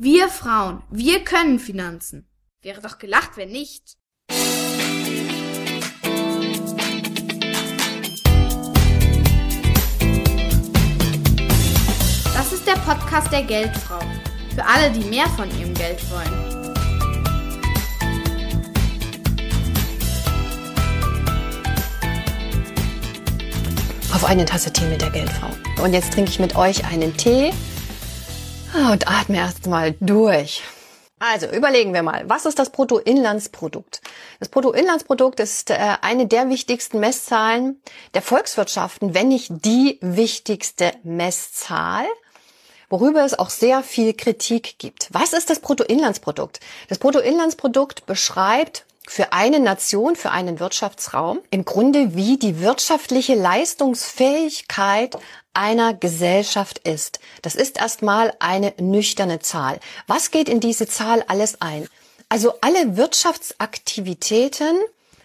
Wir 0.00 0.28
Frauen, 0.28 0.84
wir 0.92 1.24
können 1.24 1.58
Finanzen. 1.58 2.28
Wäre 2.62 2.80
doch 2.80 2.98
gelacht, 2.98 3.36
wenn 3.36 3.50
nicht. 3.50 3.96
Das 12.32 12.52
ist 12.52 12.64
der 12.64 12.76
Podcast 12.86 13.32
der 13.32 13.42
Geldfrau. 13.42 13.98
Für 14.54 14.64
alle, 14.64 14.92
die 14.92 15.04
mehr 15.08 15.26
von 15.30 15.50
ihrem 15.58 15.74
Geld 15.74 15.98
wollen. 16.12 16.74
Auf 24.14 24.24
eine 24.24 24.44
Tasse 24.44 24.72
Tee 24.72 24.86
mit 24.86 25.02
der 25.02 25.10
Geldfrau. 25.10 25.50
Und 25.82 25.92
jetzt 25.92 26.12
trinke 26.12 26.30
ich 26.30 26.38
mit 26.38 26.54
euch 26.54 26.84
einen 26.84 27.16
Tee 27.16 27.52
und 28.74 29.08
atme 29.08 29.38
erst 29.38 29.66
mal 29.66 29.94
durch. 30.00 30.62
Also 31.20 31.46
überlegen 31.46 31.94
wir 31.94 32.02
mal, 32.02 32.28
was 32.28 32.46
ist 32.46 32.58
das 32.58 32.70
Bruttoinlandsprodukt? 32.70 34.00
Das 34.38 34.48
Bruttoinlandsprodukt 34.48 35.40
ist 35.40 35.70
äh, 35.70 35.96
eine 36.00 36.26
der 36.26 36.48
wichtigsten 36.48 37.00
Messzahlen 37.00 37.82
der 38.14 38.22
Volkswirtschaften, 38.22 39.14
wenn 39.14 39.28
nicht 39.28 39.50
die 39.64 39.98
wichtigste 40.00 40.92
Messzahl, 41.02 42.06
worüber 42.88 43.24
es 43.24 43.36
auch 43.36 43.50
sehr 43.50 43.82
viel 43.82 44.14
Kritik 44.14 44.78
gibt. 44.78 45.08
Was 45.10 45.32
ist 45.32 45.50
das 45.50 45.58
Bruttoinlandsprodukt? 45.58 46.60
Das 46.88 46.98
Bruttoinlandsprodukt 46.98 48.06
beschreibt 48.06 48.86
für 49.08 49.32
eine 49.32 49.58
Nation, 49.58 50.16
für 50.16 50.30
einen 50.30 50.60
Wirtschaftsraum 50.60 51.40
im 51.50 51.64
Grunde 51.64 52.14
wie 52.14 52.38
die 52.38 52.60
wirtschaftliche 52.60 53.34
Leistungsfähigkeit 53.34 55.16
einer 55.54 55.94
Gesellschaft 55.94 56.78
ist. 56.86 57.18
Das 57.42 57.54
ist 57.54 57.78
erstmal 57.78 58.34
eine 58.38 58.74
nüchterne 58.78 59.40
Zahl. 59.40 59.80
Was 60.06 60.30
geht 60.30 60.48
in 60.48 60.60
diese 60.60 60.86
Zahl 60.86 61.24
alles 61.26 61.60
ein? 61.60 61.88
Also 62.28 62.54
alle 62.60 62.96
Wirtschaftsaktivitäten 62.96 64.76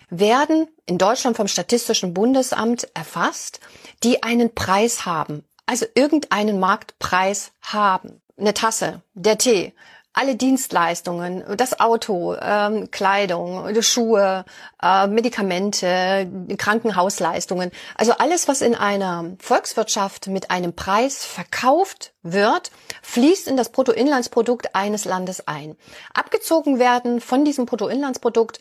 werden 0.09 0.67
in 0.85 0.97
Deutschland 0.97 1.35
vom 1.35 1.47
Statistischen 1.47 2.13
Bundesamt 2.13 2.87
erfasst, 2.93 3.59
die 4.03 4.23
einen 4.23 4.55
Preis 4.55 5.05
haben, 5.05 5.43
also 5.65 5.85
irgendeinen 5.93 6.59
Marktpreis 6.59 7.51
haben. 7.61 8.21
Eine 8.37 8.53
Tasse, 8.53 9.01
der 9.13 9.37
Tee, 9.37 9.73
alle 10.13 10.35
Dienstleistungen, 10.35 11.43
das 11.57 11.79
Auto, 11.79 12.35
ähm, 12.39 12.91
Kleidung, 12.91 13.81
Schuhe, 13.81 14.45
äh, 14.81 15.07
Medikamente, 15.07 16.29
Krankenhausleistungen, 16.57 17.71
also 17.95 18.13
alles, 18.13 18.47
was 18.47 18.61
in 18.61 18.75
einer 18.75 19.31
Volkswirtschaft 19.39 20.27
mit 20.27 20.51
einem 20.51 20.73
Preis 20.73 21.25
verkauft 21.25 22.13
wird, 22.21 22.71
fließt 23.01 23.47
in 23.47 23.57
das 23.57 23.69
Bruttoinlandsprodukt 23.69 24.75
eines 24.75 25.05
Landes 25.05 25.47
ein. 25.47 25.75
Abgezogen 26.13 26.77
werden 26.77 27.19
von 27.19 27.43
diesem 27.43 27.65
Bruttoinlandsprodukt 27.65 28.59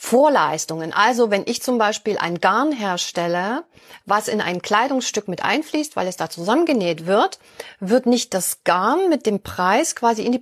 Vorleistungen. 0.00 0.92
Also 0.92 1.30
wenn 1.32 1.42
ich 1.46 1.60
zum 1.60 1.76
Beispiel 1.76 2.18
ein 2.18 2.40
Garn 2.40 2.70
herstelle, 2.70 3.64
was 4.06 4.28
in 4.28 4.40
ein 4.40 4.62
Kleidungsstück 4.62 5.26
mit 5.26 5.44
einfließt, 5.44 5.96
weil 5.96 6.06
es 6.06 6.16
da 6.16 6.30
zusammengenäht 6.30 7.06
wird, 7.06 7.40
wird 7.80 8.06
nicht 8.06 8.32
das 8.32 8.62
Garn 8.62 9.08
mit 9.08 9.26
dem 9.26 9.40
Preis 9.42 9.96
quasi 9.96 10.22
in 10.22 10.30
die 10.30 10.38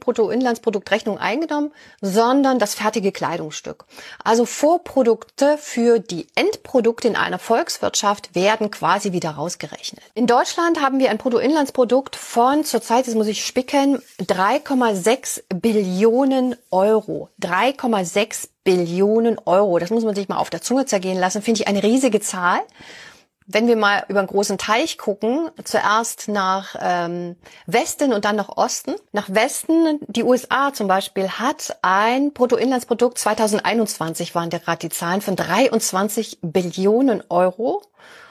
Bruttoinlandsproduktrechnung 0.47 1.19
eingenommen, 1.19 1.73
sondern 2.01 2.59
das 2.59 2.75
fertige 2.75 3.13
Kleidungsstück. 3.13 3.85
Also 4.23 4.45
Vorprodukte 4.45 5.59
für 5.59 5.99
die 5.99 6.27
Endprodukte 6.35 7.09
in 7.09 7.17
einer 7.17 7.39
Volkswirtschaft 7.39 8.35
werden 8.35 8.71
quasi 8.71 9.13
wieder 9.13 9.31
rausgerechnet. 9.31 10.03
In 10.15 10.27
Deutschland 10.27 10.81
haben 10.81 10.99
wir 10.99 11.11
ein 11.11 11.19
Bruttoinlandsprodukt 11.19 12.17
von 12.17 12.65
zurzeit, 12.65 13.07
das 13.07 13.15
muss 13.15 13.27
ich 13.27 13.45
spicken, 13.45 14.03
3,6 14.21 15.43
Billionen 15.55 16.57
Euro. 16.71 17.29
3,6 17.41 18.49
Billionen 18.65 19.39
Euro. 19.45 19.79
Das 19.79 19.91
muss 19.91 20.05
man 20.05 20.15
sich 20.15 20.29
mal 20.29 20.39
auf 20.39 20.51
der 20.51 20.63
Zunge 20.63 20.87
zergehen 20.87 21.19
lassen. 21.19 21.43
Finde 21.43 21.61
ich 21.61 21.69
eine 21.69 21.83
riesige 21.83 22.21
Zahl. 22.21 22.61
Wenn 23.49 23.69
wir 23.69 23.77
mal 23.77 24.05
über 24.09 24.19
einen 24.19 24.29
großen 24.29 24.59
Teich 24.59 24.99
gucken, 24.99 25.51
zuerst 25.63 26.29
nach 26.29 26.75
ähm, 26.81 27.37
Westen 27.67 28.13
und 28.13 28.25
dann 28.25 28.35
nach 28.35 28.49
Osten. 28.57 28.97
Nach 29.13 29.29
Westen, 29.33 30.01
die 30.09 30.25
USA 30.25 30.73
zum 30.73 30.89
Beispiel, 30.89 31.29
hat 31.29 31.79
ein 31.83 32.33
Bruttoinlandsprodukt 32.33 33.19
2021 33.19 34.35
waren 34.35 34.51
der 34.51 34.59
gerade 34.59 34.81
die 34.81 34.89
Zahlen 34.89 35.21
von 35.21 35.37
23 35.37 36.39
Billionen 36.43 37.23
Euro. 37.29 37.83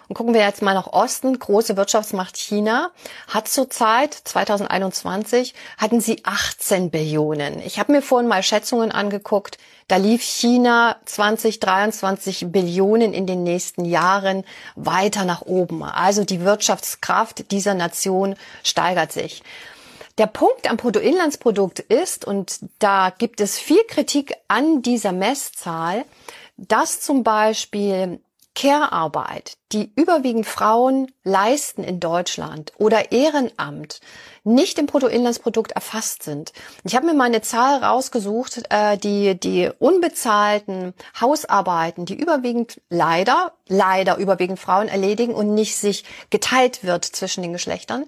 Und 0.08 0.16
gucken 0.16 0.34
wir 0.34 0.42
jetzt 0.42 0.62
mal 0.62 0.74
nach 0.74 0.88
Osten, 0.88 1.38
große 1.38 1.78
Wirtschaftsmacht 1.78 2.38
China 2.38 2.92
hat 3.28 3.48
zurzeit 3.48 4.14
2021 4.14 5.54
hatten 5.78 6.00
sie 6.00 6.22
18 6.24 6.92
Billionen. 6.92 7.60
Ich 7.66 7.80
habe 7.80 7.92
mir 7.92 8.02
vorhin 8.02 8.28
mal 8.28 8.44
Schätzungen 8.44 8.92
angeguckt. 8.92 9.58
Da 9.88 9.98
lief 9.98 10.22
China 10.22 10.98
2023 11.06 12.48
Billionen 12.52 13.14
in 13.14 13.28
den 13.28 13.44
nächsten 13.44 13.86
Jahren 13.86 14.44
weiter 14.76 15.26
nach 15.26 15.42
oben. 15.42 15.84
Also 15.84 16.24
die 16.24 16.42
Wirtschaftskraft 16.42 17.52
dieser 17.52 17.74
Nation 17.74 18.36
steigert 18.64 19.12
sich. 19.12 19.44
Der 20.18 20.28
Punkt 20.28 20.70
am 20.70 20.78
Bruttoinlandsprodukt 20.78 21.80
ist, 21.80 22.26
und 22.26 22.60
da 22.80 23.12
gibt 23.16 23.42
es 23.42 23.60
viel 23.60 23.84
Kritik 23.88 24.34
an 24.48 24.82
dieser 24.82 25.12
Messzahl, 25.12 26.06
dass 26.58 27.02
zum 27.02 27.24
Beispiel 27.24 28.20
Care-Arbeit, 28.56 29.58
die 29.74 29.92
überwiegend 29.96 30.46
Frauen 30.46 31.12
leisten 31.24 31.84
in 31.84 32.00
Deutschland 32.00 32.72
oder 32.78 33.12
Ehrenamt, 33.12 34.00
nicht 34.46 34.80
im 34.80 34.86
Bruttoinlandsprodukt 34.86 35.74
erfasst 35.74 36.24
sind. 36.24 36.54
Ich 36.84 36.96
habe 36.96 37.06
mir 37.08 37.14
mal 37.14 37.26
eine 37.26 37.42
Zahl 37.42 37.84
rausgesucht, 37.84 38.64
äh, 38.70 38.98
die 38.98 39.38
die 39.38 39.70
unbezahlten 39.80 40.94
Hausarbeiten, 41.20 42.06
die 42.06 42.16
überwiegend 42.16 42.80
leider, 42.90 43.54
leider 43.68 44.18
überwiegend 44.18 44.60
Frauen 44.60 44.88
erledigen 44.88 45.34
und 45.34 45.54
nicht 45.54 45.76
sich 45.76 46.06
geteilt 46.30 46.84
wird 46.84 47.04
zwischen 47.04 47.42
den 47.42 47.54
Geschlechtern, 47.54 48.06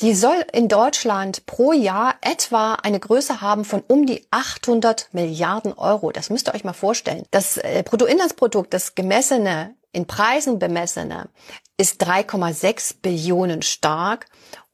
die 0.00 0.14
soll 0.14 0.44
in 0.52 0.68
Deutschland 0.68 1.46
pro 1.46 1.72
Jahr 1.72 2.16
etwa 2.20 2.74
eine 2.74 3.00
Größe 3.00 3.40
haben 3.40 3.64
von 3.64 3.82
um 3.86 4.04
die 4.04 4.26
800 4.30 5.08
Milliarden 5.12 5.72
Euro. 5.72 6.10
Das 6.10 6.28
müsst 6.28 6.48
ihr 6.48 6.54
euch 6.54 6.64
mal 6.64 6.74
vorstellen. 6.74 7.24
Das 7.30 7.56
äh, 7.56 7.82
Bruttoinlandsprodukt, 7.84 8.74
das 8.74 8.94
gemessene 8.94 9.74
in 9.96 10.06
Preisen 10.06 10.58
bemessene, 10.58 11.30
ist 11.78 12.06
3,6 12.06 12.96
Billionen 13.00 13.62
stark. 13.62 14.26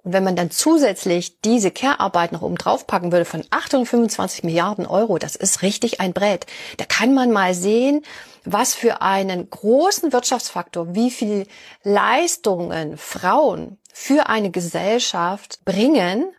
Und 0.03 0.13
wenn 0.13 0.25
man 0.25 0.35
dann 0.35 0.51
zusätzlich 0.51 1.41
diese 1.43 1.71
Care-Arbeit 1.71 2.33
noch 2.33 2.43
oben 2.43 2.57
drauf 2.57 2.89
packen 2.89 3.13
würde 3.13 3.25
von 3.25 3.45
825 3.51 4.43
Milliarden 4.43 4.85
Euro, 4.85 5.19
das 5.19 5.37
ist 5.37 5.63
richtig 5.63 6.01
ein 6.01 6.13
Brett. 6.13 6.47
Da 6.77 6.85
kann 6.85 7.15
man 7.15 7.31
mal 7.31 7.55
sehen, 7.55 8.03
was 8.45 8.75
für 8.75 9.01
einen 9.01 9.49
großen 9.49 10.13
Wirtschaftsfaktor, 10.13 10.97
wie 10.97 11.13
viel 11.13 11.47
Leistungen 11.85 12.97
Frauen 12.97 13.79
für 13.93 14.29
eine 14.29 14.51
Gesellschaft 14.51 15.65
bringen, 15.65 16.33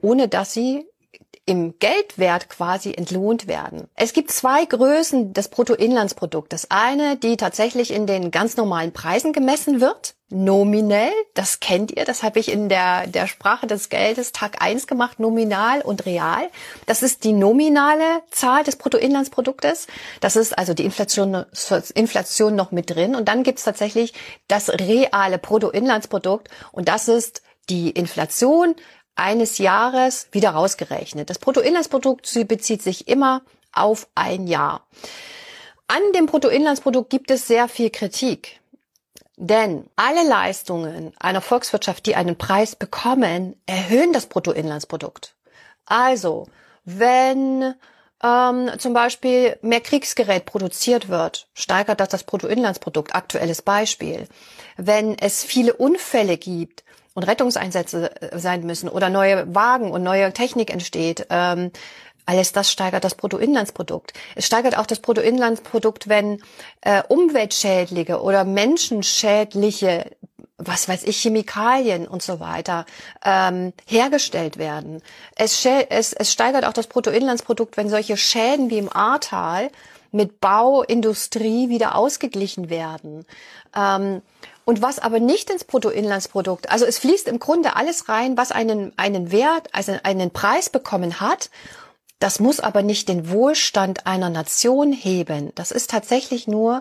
ohne 0.00 0.28
dass 0.28 0.52
sie 0.52 0.87
im 1.48 1.78
Geldwert 1.78 2.50
quasi 2.50 2.92
entlohnt 2.92 3.46
werden. 3.46 3.88
Es 3.94 4.12
gibt 4.12 4.30
zwei 4.30 4.66
Größen 4.66 5.32
des 5.32 5.48
Bruttoinlandsprodukts. 5.48 6.50
Das 6.50 6.70
eine, 6.70 7.16
die 7.16 7.38
tatsächlich 7.38 7.90
in 7.90 8.06
den 8.06 8.30
ganz 8.30 8.58
normalen 8.58 8.92
Preisen 8.92 9.32
gemessen 9.32 9.80
wird, 9.80 10.14
nominell, 10.28 11.10
das 11.32 11.60
kennt 11.60 11.90
ihr, 11.96 12.04
das 12.04 12.22
habe 12.22 12.38
ich 12.38 12.52
in 12.52 12.68
der, 12.68 13.06
der 13.06 13.26
Sprache 13.26 13.66
des 13.66 13.88
Geldes 13.88 14.32
Tag 14.32 14.60
eins 14.60 14.86
gemacht, 14.86 15.20
nominal 15.20 15.80
und 15.80 16.04
real. 16.04 16.50
Das 16.84 17.02
ist 17.02 17.24
die 17.24 17.32
nominale 17.32 18.22
Zahl 18.30 18.62
des 18.62 18.76
Bruttoinlandsproduktes. 18.76 19.86
Das 20.20 20.36
ist 20.36 20.58
also 20.58 20.74
die 20.74 20.84
Inflation, 20.84 21.46
Inflation 21.94 22.56
noch 22.56 22.72
mit 22.72 22.90
drin. 22.90 23.16
Und 23.16 23.26
dann 23.26 23.42
gibt 23.42 23.58
es 23.58 23.64
tatsächlich 23.64 24.12
das 24.48 24.68
reale 24.68 25.38
Bruttoinlandsprodukt 25.38 26.48
und 26.72 26.88
das 26.88 27.08
ist 27.08 27.40
die 27.70 27.90
Inflation 27.90 28.74
eines 29.18 29.58
Jahres 29.58 30.28
wieder 30.32 30.50
rausgerechnet. 30.50 31.28
Das 31.30 31.38
Bruttoinlandsprodukt 31.38 32.32
bezieht 32.46 32.82
sich 32.82 33.08
immer 33.08 33.42
auf 33.72 34.08
ein 34.14 34.46
Jahr. 34.46 34.86
An 35.86 36.00
dem 36.14 36.26
Bruttoinlandsprodukt 36.26 37.10
gibt 37.10 37.30
es 37.30 37.46
sehr 37.46 37.68
viel 37.68 37.90
Kritik. 37.90 38.60
Denn 39.36 39.88
alle 39.94 40.28
Leistungen 40.28 41.12
einer 41.20 41.40
Volkswirtschaft, 41.40 42.06
die 42.06 42.16
einen 42.16 42.36
Preis 42.36 42.74
bekommen, 42.74 43.54
erhöhen 43.66 44.12
das 44.12 44.26
Bruttoinlandsprodukt. 44.26 45.36
Also, 45.86 46.48
wenn 46.84 47.74
ähm, 48.22 48.70
zum 48.78 48.94
Beispiel 48.94 49.56
mehr 49.62 49.80
Kriegsgerät 49.80 50.44
produziert 50.44 51.08
wird, 51.08 51.46
steigert 51.54 52.00
das 52.00 52.08
das 52.08 52.24
Bruttoinlandsprodukt. 52.24 53.14
Aktuelles 53.14 53.62
Beispiel. 53.62 54.26
Wenn 54.76 55.16
es 55.16 55.44
viele 55.44 55.74
Unfälle 55.74 56.36
gibt, 56.36 56.82
und 57.18 57.24
Rettungseinsätze 57.24 58.12
äh, 58.22 58.38
sein 58.38 58.64
müssen 58.64 58.88
oder 58.88 59.10
neue 59.10 59.52
Wagen 59.52 59.90
und 59.90 60.04
neue 60.04 60.32
Technik 60.32 60.70
entsteht. 60.72 61.26
Ähm, 61.30 61.72
alles 62.26 62.52
das 62.52 62.70
steigert 62.70 63.02
das 63.02 63.16
Bruttoinlandsprodukt. 63.16 64.12
Es 64.36 64.46
steigert 64.46 64.78
auch 64.78 64.86
das 64.86 65.00
Bruttoinlandsprodukt, 65.00 66.08
wenn 66.08 66.40
äh, 66.82 67.02
umweltschädliche 67.08 68.22
oder 68.22 68.44
menschenschädliche 68.44 70.12
was 70.60 70.88
weiß 70.88 71.04
ich, 71.04 71.16
Chemikalien 71.18 72.08
und 72.08 72.20
so 72.20 72.40
weiter 72.40 72.84
ähm, 73.24 73.72
hergestellt 73.86 74.58
werden. 74.58 75.02
Es, 75.36 75.64
es, 75.64 76.12
es 76.12 76.32
steigert 76.32 76.64
auch 76.64 76.72
das 76.72 76.88
Bruttoinlandsprodukt, 76.88 77.76
wenn 77.76 77.88
solche 77.88 78.16
Schäden 78.16 78.68
wie 78.68 78.78
im 78.78 78.92
Ahrtal 78.92 79.70
mit 80.10 80.40
Bauindustrie 80.40 81.68
wieder 81.68 81.94
ausgeglichen 81.94 82.70
werden. 82.70 83.24
Ähm, 83.76 84.22
und 84.68 84.82
was 84.82 84.98
aber 84.98 85.18
nicht 85.18 85.48
ins 85.48 85.64
Bruttoinlandsprodukt, 85.64 86.70
also 86.70 86.84
es 86.84 86.98
fließt 86.98 87.26
im 87.28 87.38
Grunde 87.38 87.74
alles 87.74 88.10
rein, 88.10 88.36
was 88.36 88.52
einen, 88.52 88.92
einen 88.98 89.32
Wert, 89.32 89.70
also 89.72 89.96
einen 90.02 90.30
Preis 90.30 90.68
bekommen 90.68 91.20
hat. 91.20 91.48
Das 92.18 92.38
muss 92.38 92.60
aber 92.60 92.82
nicht 92.82 93.08
den 93.08 93.30
Wohlstand 93.30 94.06
einer 94.06 94.28
Nation 94.28 94.92
heben. 94.92 95.52
Das 95.54 95.70
ist 95.70 95.88
tatsächlich 95.88 96.48
nur 96.48 96.80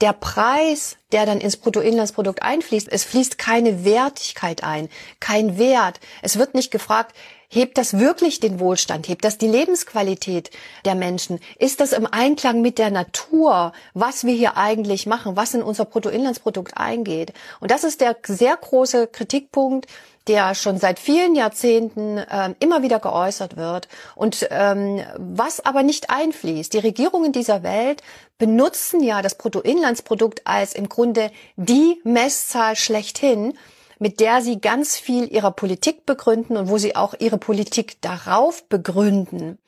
der 0.00 0.12
Preis, 0.12 0.96
der 1.12 1.24
dann 1.24 1.40
ins 1.40 1.56
Bruttoinlandsprodukt 1.56 2.42
einfließt. 2.42 2.88
Es 2.90 3.04
fließt 3.04 3.38
keine 3.38 3.84
Wertigkeit 3.84 4.64
ein, 4.64 4.88
kein 5.20 5.56
Wert. 5.56 6.00
Es 6.22 6.36
wird 6.36 6.54
nicht 6.54 6.72
gefragt, 6.72 7.14
Hebt 7.52 7.78
das 7.78 7.98
wirklich 7.98 8.38
den 8.38 8.60
Wohlstand? 8.60 9.08
Hebt 9.08 9.24
das 9.24 9.36
die 9.36 9.48
Lebensqualität 9.48 10.50
der 10.84 10.94
Menschen? 10.94 11.40
Ist 11.58 11.80
das 11.80 11.90
im 11.90 12.06
Einklang 12.06 12.62
mit 12.62 12.78
der 12.78 12.92
Natur, 12.92 13.72
was 13.92 14.22
wir 14.22 14.34
hier 14.34 14.56
eigentlich 14.56 15.06
machen, 15.06 15.34
was 15.34 15.54
in 15.54 15.62
unser 15.64 15.84
Bruttoinlandsprodukt 15.84 16.76
eingeht? 16.76 17.32
Und 17.58 17.72
das 17.72 17.82
ist 17.82 18.00
der 18.00 18.16
sehr 18.24 18.56
große 18.56 19.08
Kritikpunkt, 19.08 19.88
der 20.28 20.54
schon 20.54 20.78
seit 20.78 21.00
vielen 21.00 21.34
Jahrzehnten 21.34 22.18
äh, 22.18 22.54
immer 22.60 22.82
wieder 22.82 23.00
geäußert 23.00 23.56
wird 23.56 23.88
und 24.14 24.46
ähm, 24.50 25.00
was 25.16 25.58
aber 25.58 25.82
nicht 25.82 26.08
einfließt. 26.08 26.72
Die 26.72 26.78
Regierungen 26.78 27.32
dieser 27.32 27.64
Welt 27.64 28.04
benutzen 28.38 29.02
ja 29.02 29.22
das 29.22 29.34
Bruttoinlandsprodukt 29.34 30.42
als 30.46 30.72
im 30.72 30.88
Grunde 30.88 31.32
die 31.56 32.00
Messzahl 32.04 32.76
schlechthin 32.76 33.54
mit 34.00 34.18
der 34.18 34.40
sie 34.40 34.60
ganz 34.60 34.96
viel 34.96 35.32
ihrer 35.32 35.52
Politik 35.52 36.06
begründen 36.06 36.56
und 36.56 36.68
wo 36.68 36.78
sie 36.78 36.96
auch 36.96 37.14
ihre 37.18 37.38
Politik 37.38 38.00
darauf 38.00 38.68
begründen. 38.68 39.58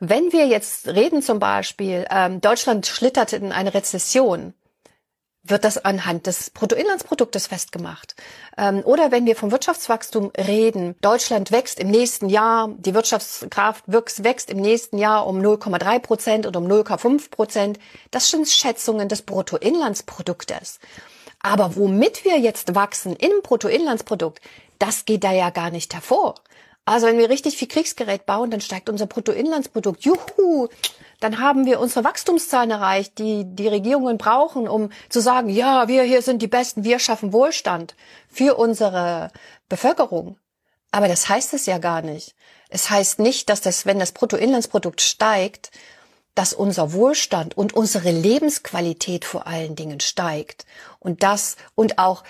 Wenn 0.00 0.32
wir 0.32 0.46
jetzt 0.46 0.88
reden 0.88 1.22
zum 1.22 1.38
Beispiel, 1.38 2.06
ähm, 2.10 2.40
Deutschland 2.40 2.86
schlittert 2.86 3.32
in 3.32 3.52
eine 3.52 3.74
Rezession, 3.74 4.54
wird 5.42 5.64
das 5.64 5.84
anhand 5.84 6.26
des 6.26 6.50
Bruttoinlandsproduktes 6.50 7.46
festgemacht. 7.46 8.14
Ähm, 8.56 8.82
oder 8.84 9.10
wenn 9.10 9.26
wir 9.26 9.36
vom 9.36 9.50
Wirtschaftswachstum 9.50 10.32
reden, 10.36 10.96
Deutschland 11.00 11.52
wächst 11.52 11.78
im 11.78 11.90
nächsten 11.90 12.28
Jahr, 12.28 12.70
die 12.78 12.94
Wirtschaftskraft 12.94 13.84
wächst 13.86 14.50
im 14.50 14.58
nächsten 14.58 14.98
Jahr 14.98 15.26
um 15.26 15.40
0,3 15.40 15.98
Prozent 15.98 16.46
und 16.46 16.56
um 16.56 16.66
0,5 16.66 17.30
Prozent. 17.30 17.78
Das 18.10 18.30
sind 18.30 18.48
Schätzungen 18.48 19.08
des 19.08 19.22
Bruttoinlandsproduktes. 19.22 20.80
Aber 21.48 21.76
womit 21.76 22.26
wir 22.26 22.38
jetzt 22.38 22.74
wachsen 22.74 23.16
im 23.16 23.40
Bruttoinlandsprodukt, 23.42 24.42
das 24.78 25.06
geht 25.06 25.24
da 25.24 25.32
ja 25.32 25.48
gar 25.48 25.70
nicht 25.70 25.94
hervor. 25.94 26.34
Also 26.84 27.06
wenn 27.06 27.16
wir 27.16 27.30
richtig 27.30 27.56
viel 27.56 27.68
Kriegsgerät 27.68 28.26
bauen, 28.26 28.50
dann 28.50 28.60
steigt 28.60 28.90
unser 28.90 29.06
Bruttoinlandsprodukt. 29.06 30.04
Juhu! 30.04 30.68
Dann 31.20 31.40
haben 31.40 31.64
wir 31.64 31.80
unsere 31.80 32.04
Wachstumszahlen 32.04 32.70
erreicht, 32.70 33.18
die 33.18 33.44
die 33.46 33.66
Regierungen 33.66 34.18
brauchen, 34.18 34.68
um 34.68 34.90
zu 35.08 35.20
sagen, 35.20 35.48
ja, 35.48 35.88
wir 35.88 36.02
hier 36.02 36.20
sind 36.20 36.42
die 36.42 36.48
Besten, 36.48 36.84
wir 36.84 36.98
schaffen 36.98 37.32
Wohlstand 37.32 37.94
für 38.28 38.56
unsere 38.56 39.30
Bevölkerung. 39.70 40.36
Aber 40.90 41.08
das 41.08 41.30
heißt 41.30 41.54
es 41.54 41.64
ja 41.64 41.78
gar 41.78 42.02
nicht. 42.02 42.34
Es 42.68 42.90
heißt 42.90 43.20
nicht, 43.20 43.48
dass 43.48 43.62
das, 43.62 43.86
wenn 43.86 43.98
das 43.98 44.12
Bruttoinlandsprodukt 44.12 45.00
steigt, 45.00 45.70
dass 46.38 46.52
unser 46.52 46.92
Wohlstand 46.92 47.56
und 47.56 47.74
unsere 47.74 48.12
Lebensqualität 48.12 49.24
vor 49.24 49.48
allen 49.48 49.74
Dingen 49.74 49.98
steigt 49.98 50.66
und 51.00 51.24
das 51.24 51.56
und 51.74 51.98
auch 51.98 52.22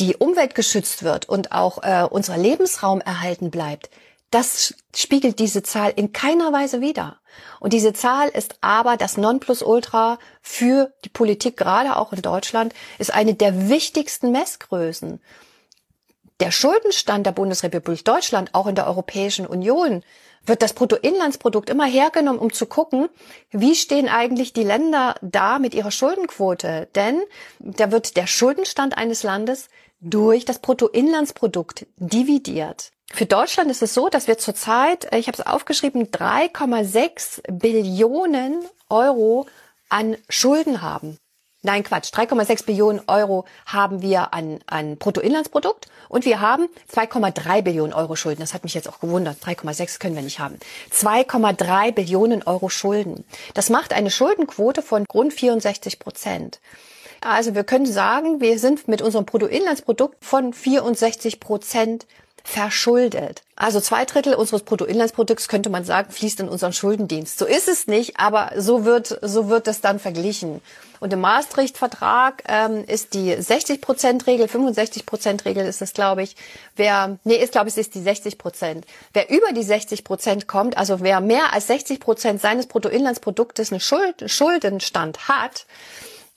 die 0.00 0.16
Umwelt 0.16 0.54
geschützt 0.54 1.02
wird 1.02 1.30
und 1.30 1.50
auch 1.52 1.82
äh, 1.82 2.06
unser 2.10 2.36
Lebensraum 2.36 3.00
erhalten 3.00 3.50
bleibt, 3.50 3.88
das 4.30 4.74
spiegelt 4.94 5.38
diese 5.38 5.62
Zahl 5.62 5.94
in 5.96 6.12
keiner 6.12 6.52
Weise 6.52 6.82
wider. 6.82 7.20
Und 7.58 7.72
diese 7.72 7.94
Zahl 7.94 8.28
ist 8.28 8.56
aber 8.60 8.98
das 8.98 9.16
Nonplusultra 9.16 10.18
für 10.42 10.92
die 11.06 11.08
Politik, 11.08 11.56
gerade 11.56 11.96
auch 11.96 12.12
in 12.12 12.20
Deutschland, 12.20 12.74
ist 12.98 13.14
eine 13.14 13.32
der 13.32 13.70
wichtigsten 13.70 14.30
Messgrößen. 14.30 15.22
Der 16.40 16.50
Schuldenstand 16.50 17.24
der 17.24 17.32
Bundesrepublik 17.32 18.04
Deutschland, 18.04 18.50
auch 18.52 18.66
in 18.66 18.74
der 18.74 18.88
Europäischen 18.88 19.46
Union, 19.46 20.04
wird 20.46 20.62
das 20.62 20.72
Bruttoinlandsprodukt 20.72 21.70
immer 21.70 21.86
hergenommen, 21.86 22.40
um 22.40 22.52
zu 22.52 22.66
gucken, 22.66 23.08
wie 23.50 23.74
stehen 23.74 24.08
eigentlich 24.08 24.52
die 24.52 24.64
Länder 24.64 25.14
da 25.22 25.58
mit 25.58 25.74
ihrer 25.74 25.90
Schuldenquote. 25.90 26.88
Denn 26.94 27.22
da 27.60 27.90
wird 27.90 28.16
der 28.16 28.26
Schuldenstand 28.26 28.96
eines 28.96 29.22
Landes 29.22 29.68
durch 30.00 30.44
das 30.44 30.58
Bruttoinlandsprodukt 30.58 31.86
dividiert. 31.96 32.90
Für 33.12 33.26
Deutschland 33.26 33.70
ist 33.70 33.82
es 33.82 33.94
so, 33.94 34.08
dass 34.08 34.26
wir 34.26 34.38
zurzeit, 34.38 35.06
ich 35.14 35.28
habe 35.28 35.38
es 35.38 35.46
aufgeschrieben, 35.46 36.06
3,6 36.10 37.42
Billionen 37.50 38.64
Euro 38.88 39.46
an 39.88 40.16
Schulden 40.28 40.82
haben. 40.82 41.18
Nein, 41.64 41.82
Quatsch. 41.82 42.12
3,6 42.12 42.66
Billionen 42.66 43.00
Euro 43.06 43.46
haben 43.64 44.02
wir 44.02 44.34
an, 44.34 44.60
an 44.66 44.98
Bruttoinlandsprodukt 44.98 45.86
und 46.10 46.26
wir 46.26 46.42
haben 46.42 46.68
2,3 46.94 47.62
Billionen 47.62 47.94
Euro 47.94 48.16
Schulden. 48.16 48.42
Das 48.42 48.52
hat 48.52 48.64
mich 48.64 48.74
jetzt 48.74 48.86
auch 48.86 49.00
gewundert. 49.00 49.38
3,6 49.42 49.98
können 49.98 50.14
wir 50.14 50.22
nicht 50.22 50.40
haben. 50.40 50.58
2,3 50.92 51.92
Billionen 51.92 52.42
Euro 52.42 52.68
Schulden. 52.68 53.24
Das 53.54 53.70
macht 53.70 53.94
eine 53.94 54.10
Schuldenquote 54.10 54.82
von 54.82 55.06
rund 55.14 55.32
64 55.32 55.98
Prozent. 56.00 56.60
Also 57.22 57.54
wir 57.54 57.64
können 57.64 57.86
sagen, 57.86 58.42
wir 58.42 58.58
sind 58.58 58.86
mit 58.86 59.00
unserem 59.00 59.24
Bruttoinlandsprodukt 59.24 60.22
von 60.22 60.52
64 60.52 61.40
Prozent 61.40 62.06
verschuldet. 62.44 63.42
Also 63.56 63.80
zwei 63.80 64.04
Drittel 64.04 64.34
unseres 64.34 64.62
Bruttoinlandsprodukts 64.62 65.48
könnte 65.48 65.70
man 65.70 65.84
sagen, 65.84 66.12
fließt 66.12 66.40
in 66.40 66.48
unseren 66.48 66.74
Schuldendienst. 66.74 67.38
So 67.38 67.46
ist 67.46 67.68
es 67.68 67.86
nicht, 67.86 68.20
aber 68.20 68.52
so 68.56 68.84
wird, 68.84 69.18
so 69.22 69.48
wird 69.48 69.66
es 69.66 69.80
dann 69.80 69.98
verglichen. 69.98 70.60
Und 71.00 71.12
im 71.12 71.20
Maastricht-Vertrag 71.20 72.44
ähm, 72.46 72.84
ist 72.86 73.14
die 73.14 73.32
60-Prozent-Regel, 73.32 74.46
65-Prozent-Regel 74.46 75.66
ist 75.66 75.82
es, 75.82 75.92
glaube 75.94 76.22
ich. 76.22 76.36
Wer, 76.76 77.18
nee, 77.24 77.36
ist, 77.36 77.52
glaube 77.52 77.68
ich, 77.68 77.76
ist 77.76 77.94
die 77.94 78.00
60 78.00 78.38
Prozent. 78.38 78.86
Wer 79.12 79.30
über 79.30 79.52
die 79.52 79.62
60 79.62 80.04
Prozent 80.04 80.46
kommt, 80.46 80.76
also 80.76 81.00
wer 81.00 81.20
mehr 81.20 81.52
als 81.52 81.66
60 81.66 81.98
Prozent 81.98 82.40
seines 82.40 82.66
Bruttoinlandsproduktes 82.66 83.72
einen 83.72 83.80
Schuld, 83.80 84.30
Schuldenstand 84.30 85.28
hat, 85.28 85.66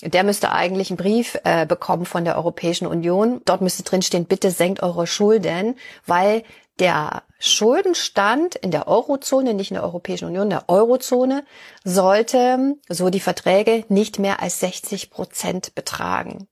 der 0.02 0.24
müsste 0.24 0.52
eigentlich 0.52 0.90
einen 0.90 0.98
Brief 0.98 1.40
äh, 1.44 1.66
bekommen 1.66 2.06
von 2.06 2.24
der 2.24 2.38
Europäischen 2.38 2.88
Union. 2.88 3.42
Dort 3.46 3.62
müsste 3.62 3.84
drinstehen, 3.84 4.26
bitte 4.26 4.52
senkt 4.52 4.84
eure 4.84 5.08
Schulden, 5.08 5.76
weil 6.06 6.44
der 6.80 7.24
Schuldenstand 7.40 8.56
in 8.56 8.70
der 8.72 8.88
Eurozone, 8.88 9.54
nicht 9.54 9.72
in 9.72 9.76
der 9.76 9.84
Europäischen 9.84 10.26
Union, 10.26 10.44
in 10.44 10.52
der 10.52 10.70
Eurozone, 10.70 11.44
sollte, 11.84 12.76
so 12.88 13.10
die 13.10 13.20
Verträge, 13.20 13.86
nicht 13.90 14.20
mehr 14.20 14.42
als 14.42 14.60
60 14.60 15.10
Prozent 15.10 15.74
betragen. 15.74 16.48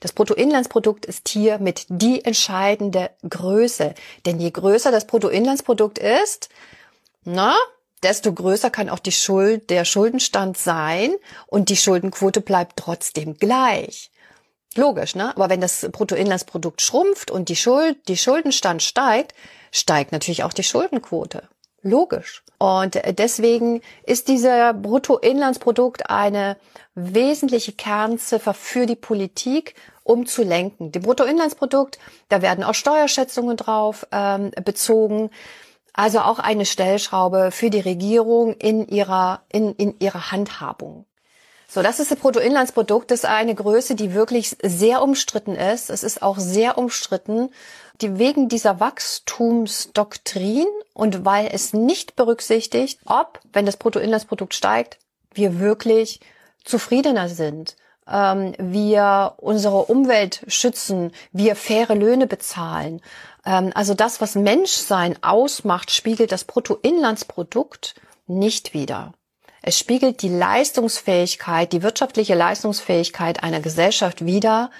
Das 0.00 0.12
Bruttoinlandsprodukt 0.12 1.04
ist 1.04 1.28
hier 1.28 1.58
mit 1.58 1.86
die 1.88 2.24
entscheidende 2.24 3.10
Größe. 3.28 3.94
Denn 4.24 4.40
je 4.40 4.50
größer 4.50 4.90
das 4.90 5.06
Bruttoinlandsprodukt 5.06 5.98
ist, 5.98 6.48
na, 7.24 7.54
desto 8.02 8.32
größer 8.32 8.70
kann 8.70 8.88
auch 8.88 8.98
die 8.98 9.12
Schuld, 9.12 9.70
der 9.70 9.84
Schuldenstand 9.84 10.58
sein 10.58 11.14
und 11.46 11.68
die 11.68 11.76
Schuldenquote 11.76 12.40
bleibt 12.40 12.76
trotzdem 12.76 13.34
gleich. 13.34 14.10
Logisch, 14.74 15.14
ne? 15.14 15.34
Aber 15.34 15.48
wenn 15.48 15.60
das 15.60 15.88
Bruttoinlandsprodukt 15.90 16.82
schrumpft 16.82 17.30
und 17.30 17.48
die 17.48 17.56
Schuld, 17.56 17.96
die 18.08 18.16
Schuldenstand 18.16 18.82
steigt, 18.82 19.34
steigt 19.72 20.12
natürlich 20.12 20.44
auch 20.44 20.52
die 20.52 20.62
Schuldenquote. 20.62 21.48
Logisch. 21.82 22.42
Und 22.58 23.00
deswegen 23.18 23.82
ist 24.04 24.28
dieser 24.28 24.74
Bruttoinlandsprodukt 24.74 26.10
eine 26.10 26.56
wesentliche 26.94 27.72
Kernziffer 27.72 28.52
für 28.52 28.86
die 28.86 28.96
Politik, 28.96 29.74
um 30.02 30.26
zu 30.26 30.42
lenken. 30.42 30.90
Die 30.90 30.98
Bruttoinlandsprodukt, 30.98 31.98
da 32.28 32.42
werden 32.42 32.64
auch 32.64 32.74
Steuerschätzungen 32.74 33.56
drauf 33.56 34.06
ähm, 34.10 34.50
bezogen. 34.64 35.30
Also 35.92 36.20
auch 36.20 36.38
eine 36.38 36.66
Stellschraube 36.66 37.50
für 37.50 37.70
die 37.70 37.80
Regierung 37.80 38.54
in 38.54 38.86
ihrer, 38.86 39.42
in, 39.50 39.74
in 39.74 39.98
ihrer 39.98 40.30
Handhabung. 40.30 41.06
So, 41.70 41.82
das 41.82 42.00
ist 42.00 42.10
das 42.10 42.18
Bruttoinlandsprodukt. 42.18 43.10
Das 43.10 43.20
ist 43.20 43.24
eine 43.26 43.54
Größe, 43.54 43.94
die 43.94 44.14
wirklich 44.14 44.56
sehr 44.62 45.02
umstritten 45.02 45.54
ist. 45.54 45.90
Es 45.90 46.02
ist 46.02 46.22
auch 46.22 46.38
sehr 46.38 46.78
umstritten, 46.78 47.50
die 48.00 48.18
wegen 48.18 48.48
dieser 48.48 48.80
Wachstumsdoktrin 48.80 50.66
und 50.94 51.24
weil 51.26 51.50
es 51.52 51.74
nicht 51.74 52.16
berücksichtigt, 52.16 53.00
ob, 53.04 53.40
wenn 53.52 53.66
das 53.66 53.76
Bruttoinlandsprodukt 53.76 54.54
steigt, 54.54 54.98
wir 55.34 55.58
wirklich 55.58 56.20
zufriedener 56.64 57.28
sind 57.28 57.76
ähm, 58.10 58.54
wir 58.58 59.34
unsere 59.38 59.84
Umwelt 59.84 60.42
schützen, 60.48 61.12
wir 61.32 61.56
faire 61.56 61.94
Löhne 61.94 62.26
bezahlen. 62.26 63.00
Ähm, 63.48 63.72
also 63.74 63.94
das, 63.94 64.20
was 64.20 64.34
Menschsein 64.34 65.20
ausmacht, 65.22 65.90
spiegelt 65.90 66.30
das 66.30 66.44
Bruttoinlandsprodukt 66.44 67.94
nicht 68.26 68.74
wider. 68.74 69.14
Es 69.62 69.78
spiegelt 69.78 70.22
die 70.22 70.28
Leistungsfähigkeit, 70.28 71.72
die 71.72 71.82
wirtschaftliche 71.82 72.34
Leistungsfähigkeit 72.34 73.42
einer 73.42 73.60
Gesellschaft 73.60 74.24
wider. 74.24 74.70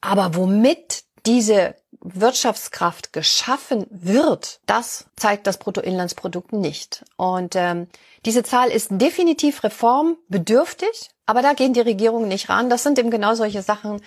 Aber 0.00 0.36
womit 0.36 1.04
diese 1.26 1.74
Wirtschaftskraft 2.00 3.12
geschaffen 3.12 3.86
wird, 3.90 4.60
das 4.66 5.06
zeigt 5.16 5.46
das 5.46 5.58
Bruttoinlandsprodukt 5.58 6.52
nicht. 6.52 7.04
Und 7.16 7.56
ähm, 7.56 7.88
diese 8.24 8.44
Zahl 8.44 8.70
ist 8.70 8.88
definitiv 8.92 9.64
reformbedürftig, 9.64 11.10
aber 11.26 11.42
da 11.42 11.52
gehen 11.52 11.72
die 11.72 11.80
Regierungen 11.80 12.28
nicht 12.28 12.48
ran. 12.48 12.70
Das 12.70 12.84
sind 12.84 12.98
eben 12.98 13.10
genau 13.10 13.34
solche 13.34 13.62
Sachen. 13.62 14.00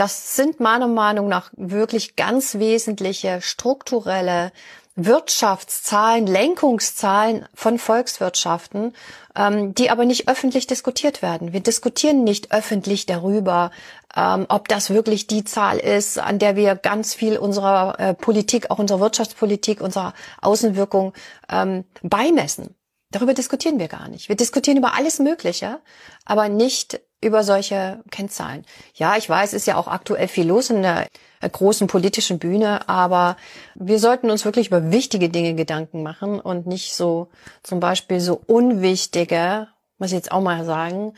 Das 0.00 0.34
sind 0.34 0.60
meiner 0.60 0.88
Meinung 0.88 1.28
nach 1.28 1.50
wirklich 1.58 2.16
ganz 2.16 2.54
wesentliche 2.54 3.42
strukturelle 3.42 4.50
Wirtschaftszahlen, 4.96 6.26
Lenkungszahlen 6.26 7.44
von 7.52 7.78
Volkswirtschaften, 7.78 8.94
ähm, 9.36 9.74
die 9.74 9.90
aber 9.90 10.06
nicht 10.06 10.26
öffentlich 10.26 10.66
diskutiert 10.66 11.20
werden. 11.20 11.52
Wir 11.52 11.60
diskutieren 11.60 12.24
nicht 12.24 12.50
öffentlich 12.50 13.04
darüber, 13.04 13.72
ähm, 14.16 14.46
ob 14.48 14.68
das 14.68 14.88
wirklich 14.88 15.26
die 15.26 15.44
Zahl 15.44 15.76
ist, 15.76 16.18
an 16.18 16.38
der 16.38 16.56
wir 16.56 16.76
ganz 16.76 17.12
viel 17.12 17.36
unserer 17.36 18.00
äh, 18.00 18.14
Politik, 18.14 18.70
auch 18.70 18.78
unserer 18.78 19.00
Wirtschaftspolitik, 19.00 19.82
unserer 19.82 20.14
Außenwirkung 20.40 21.12
ähm, 21.50 21.84
beimessen. 22.00 22.74
Darüber 23.10 23.34
diskutieren 23.34 23.78
wir 23.78 23.88
gar 23.88 24.08
nicht. 24.08 24.30
Wir 24.30 24.36
diskutieren 24.36 24.78
über 24.78 24.94
alles 24.94 25.18
Mögliche, 25.18 25.78
aber 26.24 26.48
nicht 26.48 27.02
über 27.22 27.44
solche 27.44 28.02
Kennzahlen. 28.10 28.64
Ja, 28.94 29.16
ich 29.16 29.28
weiß, 29.28 29.52
ist 29.52 29.66
ja 29.66 29.76
auch 29.76 29.88
aktuell 29.88 30.28
viel 30.28 30.48
los 30.48 30.70
in 30.70 30.82
der 30.82 31.06
großen 31.40 31.86
politischen 31.86 32.38
Bühne, 32.38 32.88
aber 32.88 33.36
wir 33.74 33.98
sollten 33.98 34.30
uns 34.30 34.44
wirklich 34.44 34.68
über 34.68 34.90
wichtige 34.90 35.28
Dinge 35.28 35.54
Gedanken 35.54 36.02
machen 36.02 36.40
und 36.40 36.66
nicht 36.66 36.94
so 36.94 37.28
zum 37.62 37.80
Beispiel 37.80 38.20
so 38.20 38.40
unwichtige, 38.46 39.68
muss 39.98 40.08
ich 40.08 40.16
jetzt 40.16 40.32
auch 40.32 40.40
mal 40.40 40.64
sagen, 40.64 41.14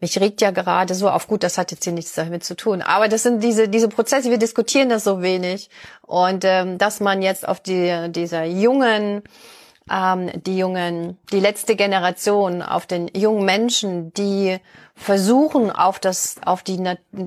mich 0.00 0.18
regt 0.18 0.40
ja 0.40 0.50
gerade 0.50 0.94
so 0.94 1.10
auf, 1.10 1.28
gut, 1.28 1.42
das 1.42 1.58
hat 1.58 1.70
jetzt 1.72 1.84
hier 1.84 1.92
nichts 1.92 2.14
damit 2.14 2.42
zu 2.42 2.56
tun. 2.56 2.80
Aber 2.80 3.08
das 3.08 3.22
sind 3.22 3.42
diese, 3.42 3.68
diese 3.68 3.88
Prozesse, 3.88 4.30
wir 4.30 4.38
diskutieren 4.38 4.88
das 4.88 5.04
so 5.04 5.20
wenig. 5.20 5.68
Und 6.06 6.44
ähm, 6.44 6.78
dass 6.78 7.00
man 7.00 7.20
jetzt 7.20 7.46
auf 7.46 7.60
die, 7.60 8.10
dieser 8.10 8.44
jungen, 8.44 9.22
ähm, 9.90 10.30
die 10.46 10.56
jungen, 10.56 11.18
die 11.32 11.40
letzte 11.40 11.76
Generation, 11.76 12.62
auf 12.62 12.86
den 12.86 13.08
jungen 13.14 13.44
Menschen, 13.44 14.12
die 14.14 14.58
versuchen, 14.94 15.70
auf 15.70 15.98
das, 15.98 16.36
auf 16.44 16.62
die, 16.62 16.82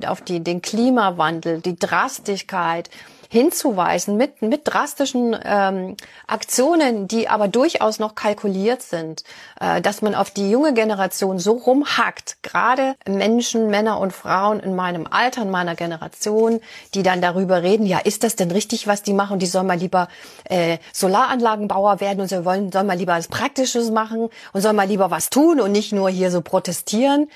auf 0.06 0.22
die, 0.22 0.40
den 0.40 0.62
Klimawandel, 0.62 1.60
die 1.60 1.76
Drastigkeit, 1.76 2.88
hinzuweisen 3.34 4.16
mit, 4.16 4.42
mit 4.42 4.60
drastischen 4.62 5.36
ähm, 5.44 5.96
Aktionen, 6.28 7.08
die 7.08 7.28
aber 7.28 7.48
durchaus 7.48 7.98
noch 7.98 8.14
kalkuliert 8.14 8.80
sind, 8.80 9.24
äh, 9.60 9.80
dass 9.80 10.02
man 10.02 10.14
auf 10.14 10.30
die 10.30 10.52
junge 10.52 10.72
Generation 10.72 11.40
so 11.40 11.54
rumhackt, 11.54 12.44
gerade 12.44 12.94
Menschen, 13.08 13.70
Männer 13.70 13.98
und 13.98 14.12
Frauen 14.12 14.60
in 14.60 14.76
meinem 14.76 15.08
Alter, 15.10 15.42
in 15.42 15.50
meiner 15.50 15.74
Generation, 15.74 16.60
die 16.94 17.02
dann 17.02 17.20
darüber 17.20 17.64
reden, 17.64 17.86
ja, 17.86 17.98
ist 17.98 18.22
das 18.22 18.36
denn 18.36 18.52
richtig, 18.52 18.86
was 18.86 19.02
die 19.02 19.12
machen? 19.12 19.40
Die 19.40 19.46
sollen 19.46 19.66
mal 19.66 19.78
lieber 19.78 20.06
äh, 20.44 20.78
Solaranlagenbauer 20.92 21.98
werden 21.98 22.20
und 22.20 22.28
sie 22.28 22.44
wollen, 22.44 22.70
sollen 22.70 22.86
mal 22.86 22.96
lieber 22.96 23.14
was 23.14 23.26
Praktisches 23.26 23.90
machen 23.90 24.28
und 24.52 24.60
sollen 24.60 24.76
mal 24.76 24.86
lieber 24.86 25.10
was 25.10 25.28
tun 25.28 25.60
und 25.60 25.72
nicht 25.72 25.92
nur 25.92 26.08
hier 26.08 26.30
so 26.30 26.40
protestieren. 26.40 27.28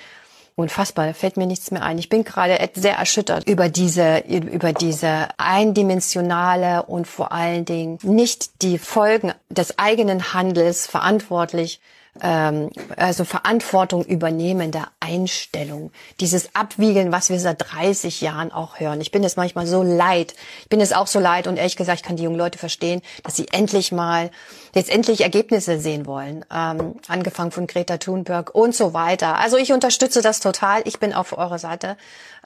Unfassbar, 0.59 1.07
da 1.07 1.13
fällt 1.13 1.37
mir 1.37 1.47
nichts 1.47 1.71
mehr 1.71 1.85
ein. 1.85 1.99
Ich 1.99 2.09
bin 2.09 2.25
gerade 2.25 2.59
sehr 2.75 2.97
erschüttert 2.97 3.49
über 3.49 3.69
diese, 3.69 4.25
über 4.27 4.73
diese 4.73 5.29
eindimensionale 5.37 6.83
und 6.83 7.07
vor 7.07 7.31
allen 7.31 7.65
Dingen 7.65 8.01
nicht 8.03 8.61
die 8.63 8.79
Folgen 8.79 9.33
des 9.51 9.79
eigenen 9.79 10.35
Handels 10.35 10.89
verantwortlich 10.89 11.81
ähm, 12.23 12.71
also 12.97 13.25
Verantwortung 13.25 14.05
übernehmende 14.05 14.83
Einstellung, 15.01 15.93
dieses 16.21 16.55
Abwiegeln, 16.55 17.13
was 17.13 17.31
wir 17.31 17.39
seit 17.41 17.71
30 17.73 18.21
Jahren 18.21 18.53
auch 18.53 18.81
hören. 18.81 19.01
Ich 19.01 19.11
bin 19.11 19.25
es 19.25 19.37
manchmal 19.37 19.67
so 19.67 19.83
leid. 19.83 20.35
Ich 20.63 20.69
bin 20.69 20.81
es 20.81 20.93
auch 20.93 21.07
so 21.07 21.21
leid 21.21 21.47
und 21.47 21.57
ehrlich 21.57 21.77
gesagt, 21.77 22.01
ich 22.01 22.07
kann 22.07 22.17
die 22.17 22.25
jungen 22.25 22.39
Leute 22.39 22.59
verstehen, 22.59 23.03
dass 23.23 23.37
sie 23.37 23.49
endlich 23.49 23.93
mal 23.93 24.31
jetzt 24.75 24.91
endlich 24.91 25.23
Ergebnisse 25.23 25.79
sehen 25.79 26.07
wollen. 26.07 26.45
Ähm, 26.53 26.97
angefangen 27.09 27.51
von 27.51 27.67
Greta 27.67 27.99
Thunberg 27.99 28.55
und 28.55 28.75
so 28.75 28.95
weiter. 28.95 29.37
Also 29.39 29.57
ich 29.57 29.73
unterstütze 29.73 30.23
das 30.23 30.41
total. 30.41 30.83
Ich 30.85 30.99
bin 30.99 31.13
auf 31.13 31.37
eurer 31.37 31.59
Seite 31.59 31.97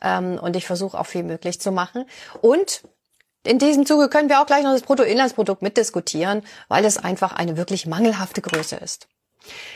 ähm, 0.02 0.38
und 0.40 0.56
ich 0.56 0.66
versuche 0.66 0.98
auch 0.98 1.06
viel 1.06 1.22
möglich 1.22 1.60
zu 1.60 1.72
machen. 1.72 2.04
Und 2.40 2.82
in 3.44 3.58
diesem 3.58 3.86
Zuge 3.86 4.08
können 4.08 4.28
wir 4.28 4.40
auch 4.40 4.46
gleich 4.46 4.62
noch 4.62 4.72
das 4.72 4.82
Bruttoinlandsprodukt 4.82 5.62
mitdiskutieren, 5.62 6.42
weil 6.68 6.84
es 6.84 6.96
einfach 6.96 7.32
eine 7.32 7.56
wirklich 7.56 7.86
mangelhafte 7.86 8.40
Größe 8.40 8.76
ist. 8.76 9.08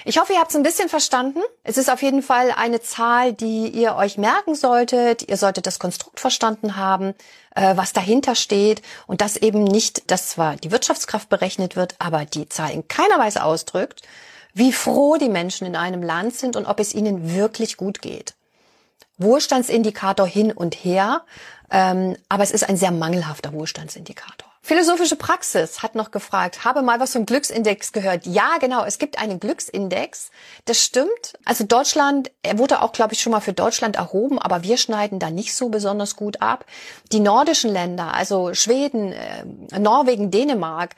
Ich 0.05 0.19
hoffe, 0.19 0.33
ihr 0.33 0.39
habt 0.39 0.51
es 0.51 0.57
ein 0.57 0.63
bisschen 0.63 0.89
verstanden. 0.89 1.41
Es 1.65 1.77
ist 1.77 1.91
auf 1.91 2.03
jeden 2.03 2.23
Fall 2.23 2.53
eine 2.57 2.81
Zahl, 2.81 3.33
die 3.33 3.69
ihr 3.69 3.97
euch 3.97 4.19
merken 4.19 4.55
solltet. 4.55 5.29
Ihr 5.29 5.37
solltet 5.37 5.67
das 5.67 5.79
Konstrukt 5.79 6.21
verstanden 6.21 6.77
haben, 6.77 7.15
äh, 7.55 7.77
was 7.77 7.93
dahinter 7.93 8.35
steht 8.35 8.83
und 9.07 9.21
dass 9.21 9.37
eben 9.37 9.65
nicht, 9.65 10.11
dass 10.11 10.31
zwar 10.31 10.57
die 10.57 10.71
Wirtschaftskraft 10.71 11.29
berechnet 11.29 11.77
wird, 11.77 11.97
aber 11.99 12.25
die 12.25 12.49
Zahl 12.49 12.71
in 12.71 12.87
keiner 12.89 13.19
Weise 13.19 13.43
ausdrückt, 13.43 14.03
wie 14.55 14.73
froh 14.73 15.17
die 15.17 15.29
Menschen 15.29 15.67
in 15.67 15.77
einem 15.77 16.03
Land 16.03 16.35
sind 16.35 16.57
und 16.57 16.67
ob 16.67 16.81
es 16.81 16.95
ihnen 16.95 17.35
wirklich 17.35 17.77
gut 17.77 18.01
geht. 18.01 18.35
Wohlstandsindikator 19.19 20.27
hin 20.27 20.53
und 20.53 20.75
her, 20.75 21.23
ähm, 21.71 22.17
aber 22.29 22.43
es 22.43 22.51
ist 22.51 22.69
ein 22.69 22.77
sehr 22.77 22.91
mangelhafter 22.91 23.53
Wohlstandsindikator. 23.53 24.51
Philosophische 24.67 25.15
Praxis 25.15 25.85
hat 25.85 25.95
noch 25.95 26.11
gefragt, 26.11 26.65
habe 26.65 26.83
mal 26.83 26.99
was 26.99 27.13
vom 27.13 27.25
Glücksindex 27.25 27.93
gehört. 27.93 28.27
Ja, 28.27 28.59
genau, 28.59 28.85
es 28.85 28.99
gibt 28.99 29.17
einen 29.17 29.39
Glücksindex. 29.39 30.33
Das 30.65 30.83
stimmt. 30.83 31.39
Also 31.45 31.63
Deutschland, 31.63 32.33
er 32.43 32.59
wurde 32.59 32.83
auch, 32.83 32.91
glaube 32.91 33.15
ich, 33.15 33.21
schon 33.21 33.31
mal 33.31 33.39
für 33.39 33.53
Deutschland 33.53 33.95
erhoben, 33.95 34.41
aber 34.41 34.65
wir 34.65 34.77
schneiden 34.77 35.21
da 35.21 35.31
nicht 35.31 35.55
so 35.55 35.69
besonders 35.69 36.17
gut 36.17 36.43
ab. 36.43 36.67
Die 37.13 37.21
nordischen 37.21 37.71
Länder, 37.71 38.13
also 38.13 38.55
Schweden, 38.55 39.13
äh, 39.13 39.79
Norwegen, 39.79 40.33
Dänemark, 40.33 40.97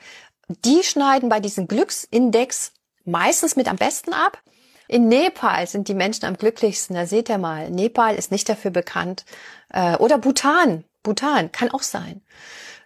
die 0.65 0.81
schneiden 0.81 1.29
bei 1.29 1.39
diesem 1.39 1.67
Glücksindex 1.67 2.71
meistens 3.05 3.55
mit 3.55 3.67
am 3.67 3.75
besten 3.75 4.13
ab. 4.13 4.39
In 4.87 5.09
Nepal 5.09 5.67
sind 5.67 5.87
die 5.89 5.93
Menschen 5.93 6.25
am 6.25 6.37
glücklichsten. 6.37 6.95
Da 6.95 7.05
seht 7.05 7.29
ihr 7.29 7.37
mal, 7.37 7.69
Nepal 7.69 8.15
ist 8.15 8.31
nicht 8.31 8.49
dafür 8.49 8.71
bekannt. 8.71 9.25
Äh, 9.71 9.95
oder 9.97 10.17
Bhutan. 10.17 10.85
Bhutan 11.03 11.51
kann 11.51 11.69
auch 11.69 11.83
sein 11.83 12.23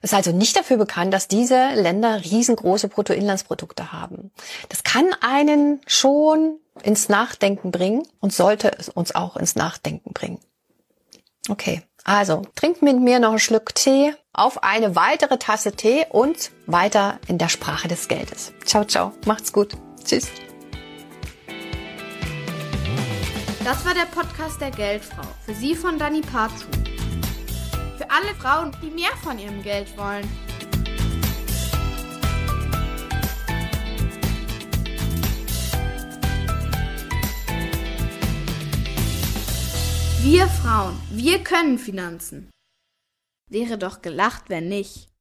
ist 0.03 0.13
also 0.13 0.31
nicht 0.31 0.55
dafür 0.55 0.77
bekannt, 0.77 1.13
dass 1.13 1.27
diese 1.27 1.73
Länder 1.73 2.23
riesengroße 2.23 2.89
Bruttoinlandsprodukte 2.89 3.91
haben. 3.91 4.31
Das 4.69 4.83
kann 4.83 5.09
einen 5.21 5.81
schon 5.87 6.59
ins 6.83 7.09
Nachdenken 7.09 7.71
bringen 7.71 8.03
und 8.19 8.33
sollte 8.33 8.71
es 8.77 8.89
uns 8.89 9.15
auch 9.15 9.37
ins 9.37 9.55
Nachdenken 9.55 10.13
bringen. 10.13 10.39
Okay, 11.49 11.81
also 12.03 12.43
trinkt 12.55 12.81
mit 12.81 12.99
mir 12.99 13.19
noch 13.19 13.29
einen 13.29 13.39
Schluck 13.39 13.73
Tee 13.75 14.13
auf 14.33 14.63
eine 14.63 14.95
weitere 14.95 15.37
Tasse 15.37 15.71
Tee 15.71 16.05
und 16.09 16.51
weiter 16.65 17.19
in 17.27 17.37
der 17.37 17.49
Sprache 17.49 17.87
des 17.87 18.07
Geldes. 18.07 18.53
Ciao, 18.65 18.83
ciao. 18.83 19.13
Macht's 19.25 19.53
gut. 19.53 19.75
Tschüss. 20.03 20.27
Das 23.63 23.85
war 23.85 23.93
der 23.93 24.07
Podcast 24.13 24.59
der 24.59 24.71
Geldfrau. 24.71 25.23
Für 25.45 25.53
Sie 25.53 25.75
von 25.75 25.97
Dani 25.97 26.19
Parzu. 26.21 26.65
Alle 28.15 28.35
Frauen, 28.35 28.71
die 28.79 28.91
mehr 28.91 29.09
von 29.23 29.39
ihrem 29.39 29.63
Geld 29.63 29.97
wollen. 29.97 30.29
Wir 40.21 40.45
Frauen, 40.47 40.95
wir 41.09 41.43
können 41.43 41.79
Finanzen. 41.79 42.51
Wäre 43.49 43.79
doch 43.79 44.03
gelacht, 44.03 44.47
wenn 44.47 44.69
nicht. 44.69 45.12